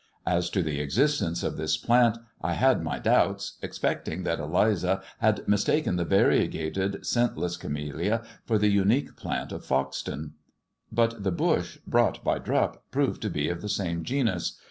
As 0.25 0.49
to 0.49 0.63
the 0.63 0.79
existeDeel 0.79 1.37
so 1.37 1.47
^^ 1.47 1.47
of 1.51 1.57
this 1.57 1.77
plant 1.77 2.17
I 2.41 2.55
had 2.55 2.81
my 2.81 2.97
doubts, 2.97 3.59
expecting 3.61 4.23
that 4.23 4.39
Eliza 4.39 5.03
bsil 5.21 5.43
^ 5.45 5.47
mistaken 5.47 5.95
the 5.97 6.05
variegated 6.05 7.05
scentless 7.05 7.55
camellia 7.55 8.23
for 8.47 8.57
the 8.57 8.75
uniqoe 8.75 8.95
I 8.95 9.01
dat 9.09 9.15
plant 9.15 9.51
of 9.51 9.61
Foxton. 9.63 10.31
But 10.91 11.21
the 11.21 11.31
bush 11.31 11.77
brought 11.85 12.23
by 12.23 12.39
Drupp 12.39 12.81
proved 12.89 13.23
I 13.23 13.27
^ 13.29 13.29
to 13.29 13.29
be 13.29 13.47
of 13.49 13.61
the 13.61 13.69
same 13.69 14.03
genus. 14.03 14.59